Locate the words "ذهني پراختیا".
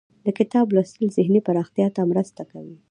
1.17-1.87